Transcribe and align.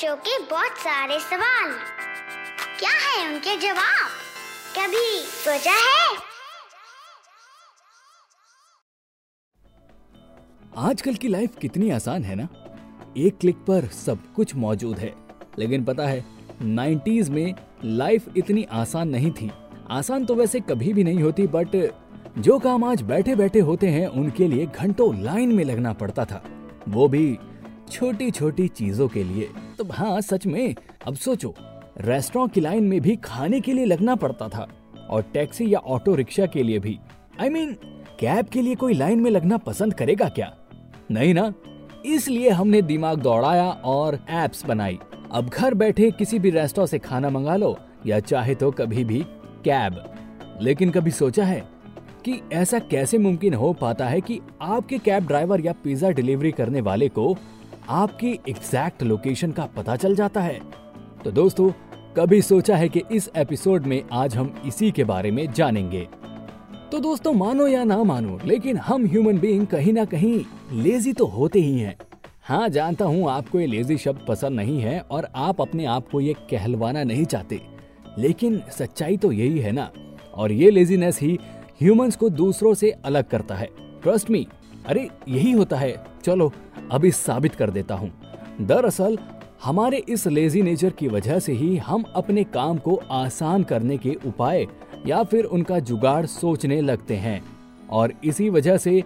बच्चों 0.00 0.16
के 0.16 0.38
बहुत 0.38 0.70
सारे 0.70 1.20
सवाल। 1.20 1.72
क्या 2.78 2.90
है 2.90 3.32
उनके 3.32 3.56
जवाब? 3.56 4.08
कभी 4.78 5.20
सोचा 5.24 5.70
है? 5.70 6.16
आजकल 10.76 11.14
की 11.14 11.28
लाइफ 11.28 11.50
कितनी 11.60 11.90
आसान 11.90 12.24
है 12.24 12.34
ना? 12.34 12.48
एक 13.16 13.38
क्लिक 13.38 13.56
पर 13.56 13.86
सब 13.86 14.34
कुछ 14.34 14.54
मौजूद 14.54 14.98
है। 14.98 15.14
लेकिन 15.58 15.84
पता 15.84 16.02
है 16.02 16.24
90s 16.62 17.28
में 17.28 17.54
लाइफ 17.84 18.24
इतनी 18.36 18.64
आसान 18.72 19.08
नहीं 19.08 19.30
थी। 19.30 19.52
आसान 19.90 20.24
तो 20.24 20.34
वैसे 20.34 20.60
कभी 20.60 20.92
भी 20.92 21.04
नहीं 21.04 21.22
होती 21.22 21.46
बट 21.46 21.94
जो 22.38 22.58
काम 22.58 22.84
आज 22.84 23.02
बैठे 23.02 23.36
बैठे 23.36 23.60
होते 23.60 23.86
हैं, 23.86 24.06
उनके 24.08 24.48
लिए 24.48 24.66
घंटों 24.66 25.22
लाइन 25.22 25.54
में 25.54 25.64
लगना 25.64 25.92
पड़ता 25.92 26.24
था। 26.24 26.44
वो 26.88 27.08
भी 27.08 27.38
छोटी 27.92 28.30
छोटी 28.30 28.68
चीज़ों 28.68 29.08
के 29.08 29.24
लिए। 29.24 29.52
तो 29.80 29.86
हाँ 29.92 30.20
सच 30.20 30.46
में। 30.46 30.74
अब 31.06 31.14
सोचो 31.14 31.54
रेस्टोरेंट 32.00 32.52
की 32.52 32.60
लाइन 32.60 32.84
में 32.84 33.00
भी 33.00 33.16
खाने 33.16 33.60
के 33.60 33.72
लिए 33.72 33.84
लगना 33.84 34.14
पड़ता 34.14 34.48
था 34.48 34.68
और 35.10 35.22
टैक्सी 35.22 35.74
या 35.74 35.78
ऑटो 35.78 36.14
रिक्शा 36.14 36.46
के 36.46 36.62
लिए 36.62 36.78
भी। 36.78 36.98
I 37.40 37.48
I 37.48 37.52
mean 37.52 37.68
mean, 37.68 37.84
cab 38.20 38.46
के 38.46 38.62
लिए 38.62 38.74
कोई 38.74 38.94
लाइन 38.94 39.20
में 39.20 39.30
लगना 39.30 39.56
पसंद 39.56 39.94
करेगा 39.94 40.28
क्या? 40.28 40.56
नहीं 41.10 41.34
ना? 41.34 41.52
इसलिए 42.06 42.50
हमने 42.50 42.82
दिमाग 42.82 43.18
दौड़ाया 43.18 43.70
और 43.70 44.26
एप्स 44.30 44.66
बनाई। 44.66 44.98
अब 45.32 45.48
घर 45.48 45.74
बैठे 45.74 46.10
किसी 46.10 46.38
भी 46.38 46.50
रेस्टोरेंट 46.50 46.90
से 46.90 46.98
खाना 46.98 47.30
मंगा 47.30 47.56
लो 47.56 47.78
या 48.06 48.20
चाहे 48.20 48.54
तो 48.54 48.70
कभी 48.70 49.04
भी 49.04 49.24
कैब। 49.64 50.14
लेकिन 50.62 50.90
कभी 50.90 51.10
सोचा 51.10 51.44
है 51.44 51.68
कि 52.24 52.40
ऐसा 52.52 52.78
कैसे 52.78 53.18
मुमकिन 53.18 53.54
हो 53.54 53.72
पाता 53.72 54.06
है 54.06 54.20
कि 54.20 54.40
आपके 54.62 54.98
कैब 54.98 55.26
ड्राइवर 55.26 55.60
या 55.60 55.72
पिज्जा 55.72 56.10
डिलीवरी 56.10 56.52
करने 56.52 56.80
वाले 56.80 57.08
को 57.08 57.36
आपकी 57.90 58.30
एग्जैक्ट 58.48 59.02
लोकेशन 59.02 59.52
का 59.52 59.64
पता 59.66 59.96
चल 59.96 60.14
जाता 60.14 60.40
है। 60.40 60.60
तो 61.24 61.30
दोस्तों, 61.30 61.70
कभी 62.16 62.42
सोचा 62.42 62.76
है 62.76 62.88
कि 62.88 63.02
इस 63.12 63.30
एपिसोड 63.36 63.86
में 63.86 64.02
आज 64.12 64.36
हम 64.36 64.62
इसी 64.66 64.90
के 64.90 65.04
बारे 65.04 65.30
में 65.30 65.52
जानेंगे? 65.52 66.08
तो 66.92 66.98
दोस्तों, 66.98 67.32
मानो 67.32 67.66
या 67.66 67.84
ना 67.84 68.02
मानो, 68.04 68.38
लेकिन 68.44 68.76
हम 68.76 69.06
ह्यूमन 69.06 69.38
बीइंग 69.38 69.66
कहीं 69.66 69.92
ना 69.92 70.04
कहीं 70.04 70.44
लेजी 70.72 71.12
तो 71.12 71.26
होते 71.26 71.60
ही 71.60 71.78
हैं। 71.78 71.96
हाँ 72.42 72.68
जानता 72.68 73.04
हूँ 73.04 73.30
आपको 73.30 73.60
ये 73.60 73.66
लेजी 73.66 73.96
शब्द 73.96 74.24
पसंद 74.28 74.56
नहीं 74.56 74.80
है 74.80 75.00
और 75.00 75.28
आप 75.36 75.60
अपने 75.60 75.84
आप 75.84 76.08
को 76.08 76.20
ये 76.20 76.32
कहलवाना 76.32 77.04
नहीं 77.04 77.24
चाहते। 77.24 77.60
लेकिन 78.18 78.62
सच्चाई 78.70 79.16
तो 79.16 79.32
यही 79.32 79.58
है 79.58 79.72
ना? 79.72 79.90
और 80.34 80.52
ये 80.52 80.70
लेजीनेस 80.70 81.20
ही 81.20 81.38
ह्यूमंस 81.80 82.16
को 82.16 82.30
दूसरों 82.30 82.74
से 82.74 82.90
अलग 82.90 83.28
करता 83.28 83.54
है। 83.54 83.68
ट्रस्ट 84.02 84.30
मी 84.30 84.46
अरे, 84.86 85.10
यही 85.28 85.52
होता 85.52 85.76
है। 85.76 86.04
चलो 86.24 86.52
अभी 86.90 87.10
साबित 87.10 87.54
कर 87.54 87.70
देता 87.70 87.94
हूँ। 87.94 88.12
दरअसल, 88.60 89.18
हमारे 89.64 89.96
इस 89.96 90.26
लेजी 90.26 90.62
नेचर 90.62 90.90
की 90.90 91.08
वजह 91.08 91.38
से 91.38 91.52
ही 91.52 91.76
हम 91.76 92.04
अपने 92.14 92.44
काम 92.44 92.78
को 92.78 93.00
आसान 93.10 93.62
करने 93.62 93.98
के 93.98 94.18
उपाय 94.26 94.66
या 95.06 95.22
फिर 95.22 95.44
उनका 95.44 95.78
जुगाड़ 95.78 96.26
सोचने 96.26 96.80
लगते 96.80 97.16
हैं। 97.16 97.44
और 97.90 98.12
इसी 98.24 98.50
वजह 98.50 98.76
से 98.76 99.04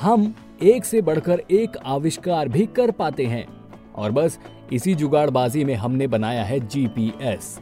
हम 0.00 0.34
एक 0.62 0.84
से 0.84 1.02
बढ़कर 1.02 1.42
एक 1.50 1.76
आविष्कार 1.76 2.48
भी 2.48 2.66
कर 2.66 2.90
पाते 2.90 3.26
हैं। 3.26 3.46
और 3.94 4.12
बस, 4.12 4.38
इसी 4.72 4.94
जुगाड़बाजी 4.94 5.64
में 5.64 5.74
हमने 5.74 6.06
बनाया 6.06 6.44
है 6.44 6.60
जीपीएस 6.60 7.60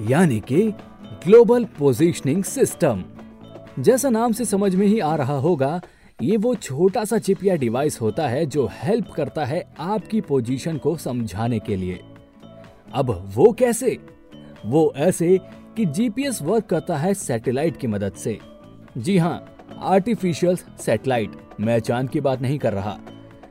यानी 0.00 0.40
कि 0.40 0.62
ग्लोबल 1.24 1.64
पोजीशनिंग 1.64 2.44
सिस्टम 2.44 3.04
जैसा 3.78 4.10
नाम 4.10 4.32
से 4.32 4.44
समझ 4.44 4.74
में 4.74 4.86
ही 4.86 5.00
आ 5.00 5.16
रहा 5.16 5.38
होगा 5.38 5.80
ये 6.22 6.36
वो 6.36 6.54
छोटा 6.54 7.04
सा 7.04 7.18
चिप 7.18 7.44
या 7.44 7.56
डिवाइस 7.56 8.00
होता 8.00 8.28
है 8.28 8.46
जो 8.46 8.68
हेल्प 8.72 9.10
करता 9.10 9.44
है 9.44 9.74
आपकी 9.78 10.20
पोजीशन 10.20 10.78
को 10.78 10.96
समझाने 10.96 11.58
के 11.58 11.76
लिए। 11.76 12.00
अब 12.94 13.32
वो 13.34 13.52
कैसे? 13.52 13.98
वो 14.66 14.92
ऐसे 14.96 15.38
कि 15.76 15.84
जीपीएस 15.84 16.42
वर्क 16.42 16.64
करता 16.64 16.96
है 16.96 17.14
सैटेलाइट 17.14 17.76
की 17.76 17.86
मदद 17.86 18.12
से। 18.12 18.38
जी 18.98 19.18
हाँ 19.18 19.56
आर्टिफिशियल 19.78 20.56
सैटेलाइट। 20.56 21.30
मैं 21.60 21.78
चाँद 21.78 22.10
की 22.10 22.20
बात 22.20 22.40
नहीं 22.40 22.58
कर 22.58 22.72
रहा। 22.72 22.98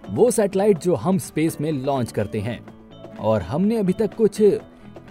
वो 0.09 0.31
सैटेलाइट 0.31 0.78
जो 0.78 0.96
हम 0.96 1.18
स्पेस 1.18 1.62
में 1.62 1.72
लॉन्च 1.72 2.12
करते 2.12 2.40
हैं। 2.40 2.66
और 3.18 3.42
हमने 3.42 3.78
अभी 3.78 3.94
तक 3.94 4.16
कुछ 4.16 4.42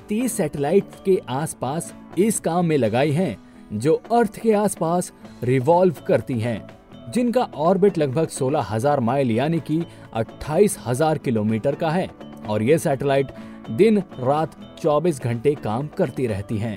तीस 0.09 0.33
सैटेलाइट 0.33 0.85
के 1.05 1.23
आसपास 1.29 1.95
इस 2.19 2.41
काम 2.41 2.67
में 2.67 2.77
लगाई 2.77 3.13
हैं, 3.13 3.39
जो 3.73 4.03
अर्थ 4.13 4.41
के 4.41 4.53
आसपास 4.53 5.13
रिवॉल्व 5.43 5.95
करती 6.07 6.41
हैं। 6.41 6.76
जिनका 7.09 7.43
ऑर्बिट 7.57 7.99
लगभग 7.99 8.29
सोलह 8.29 8.67
हज़ार 8.71 9.01
माइल, 9.01 9.31
यानी 9.31 9.61
कि 9.61 9.83
अट्ठाईस 10.15 10.79
हज़ार 10.87 11.19
किलोमीटर 11.19 11.75
का 11.75 11.91
है, 11.91 12.09
और 12.49 12.63
ये 12.63 12.79
सैटेलाइट 12.79 13.33
दिन 13.71 13.99
रात 14.21 14.57
24 14.81 15.21
घंटे 15.21 15.55
काम 15.57 15.89
करती 15.89 16.27
रहती 16.27 16.59
हैं। 16.59 16.77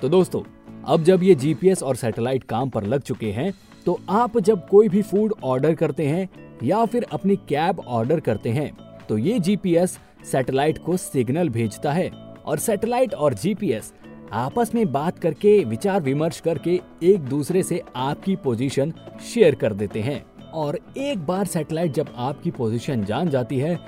तो 0.00 0.08
दोस्तों, 0.08 0.42
अब 0.86 1.04
जब 1.04 1.22
ये 1.22 1.34
जीपीएस 1.36 1.82
और 1.82 1.96
सैटेलाइट 1.96 2.44
काम 2.44 2.70
पर 2.70 2.84
लग 2.84 3.02
चुके 3.02 3.30
हैं 3.32 3.52
तो 3.86 3.98
आप 4.10 4.38
जब 4.38 4.66
कोई 4.68 4.88
भी 4.88 5.02
फ़ूड 5.02 5.32
ऑर्डर 5.44 5.74
करते 5.74 6.06
हैं, 6.06 6.28
या 6.62 6.84
फिर 6.84 7.06
अपनी 7.12 7.36
कैब 7.48 7.80
ऑर्डर 7.80 8.20
करते 8.20 8.50
हैं 8.50 8.72
तो 9.08 9.18
ये 9.18 9.38
जीपीएस 9.40 9.98
सैटेलाइट 10.24 10.78
को 10.78 10.96
सिग्नल 10.96 11.48
भेजता 11.48 11.92
है, 11.92 12.10
और 12.46 12.58
सैटेलाइट 12.58 13.14
और 13.14 13.34
जीपीएस 13.34 13.92
आपस 14.32 14.70
में 14.74 14.90
बात 14.92 15.18
करके, 15.18 15.58
विचार 15.64 16.00
विमर्श 16.02 16.40
करके 16.40 16.80
एक 17.02 17.20
दूसरे 17.20 17.62
से 17.62 17.82
आपकी 17.96 18.36
पोजीशन 18.36 18.92
शेयर 19.24 19.54
कर 19.54 19.72
देते 19.72 20.00
हैं। 20.00 20.24
और 20.54 20.78
एक 20.96 21.26
बार 21.26 21.46
सैटेलाइट 21.46 21.92
जब 21.92 22.12
आपकी 22.16 22.50
पोजीशन 22.50 23.04
जान 23.04 23.28
जाती 23.28 23.58
है 23.58 23.78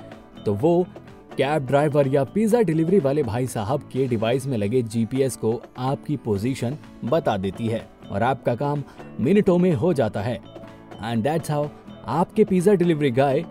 तो 0.45 0.53
वो 0.53 0.85
कैब 1.37 1.65
ड्राइवर 1.65 2.07
या 2.07 2.23
पिज्जा 2.23 2.61
डिलीवरी 2.61 2.99
वाले 2.99 3.23
भाई 3.23 3.47
साहब 3.47 3.81
के 3.83 4.07
डिवाइस 4.07 4.45
में 4.47 4.57
लगे 4.57 4.81
जीपीएस 4.83 5.35
को 5.35 5.61
आपकी 5.77 6.17
पोजीशन 6.17 6.77
बता 7.05 7.37
देती 7.37 7.67
है 7.67 7.87
और 8.11 8.23
आपका 8.23 8.55
काम 8.55 8.83
मिनटों 9.19 9.57
में 9.57 9.71
हो 9.73 9.93
जाता 9.93 10.21
है। 10.21 10.35
एंड 11.03 11.23
दैट्स 11.23 11.51
हाउ 11.51 11.67
आपके 12.09 12.43
पिज्जा 12.43 12.73
डिलीवरी 12.73 13.11
गाय 13.11 13.43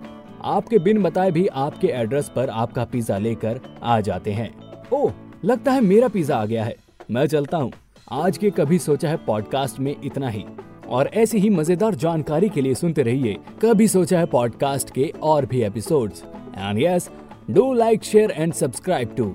आपके 0.45 0.79
बिन 0.79 1.03
बताए 1.03 1.31
भी 1.31 1.47
आपके 1.47 1.89
एड्रेस 1.89 2.31
पर 2.37 2.51
आपका 2.51 2.85
पिज्जा 2.85 3.19
लेकर 3.19 3.61
आ 3.83 4.01
जाते 4.01 4.33
हैं। 4.33 4.53
ओह! 4.93 5.13
लगता 5.45 5.73
है 5.73 5.81
मेरा 5.81 6.09
पिज्जा 6.09 6.37
आ 6.37 6.45
गया 6.47 6.65
है। 6.65 6.75
मैं 7.11 7.27
चलता 7.27 7.57
हूँ। 7.57 7.73
आज 8.13 8.39
के 8.39 8.51
कभी 8.51 8.79
सोचा 8.79 9.09
है 9.09 9.17
पॉडकास्ट 9.17 9.79
में 9.81 9.95
इतना 10.05 10.29
ही। 10.29 10.45
और 10.89 11.11
ऐसी 11.15 11.39
ही 11.39 11.51
मज़ेदार 11.51 11.95
जानकारी 11.95 12.49
के 12.49 12.61
लिए 12.61 12.75
सुनते 12.75 13.03
रहिए 13.03 13.37
कभी 13.63 13.89
सोचा 13.89 14.19
है 14.19 14.27
पॉडकास्ट 14.27 14.91
के 14.91 15.13
और 15.23 15.47
भी 15.47 15.63
episodes. 15.63 16.23
And 16.59 16.83
yes 16.83 17.11
do 17.51 17.73
like 17.75 18.05
share 18.05 18.31
and 18.31 18.53
subscribe 18.53 19.15
to 19.17 19.35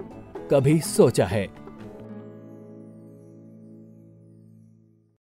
कभी 0.51 0.79
सोचा 0.79 1.25
है। 1.25 1.47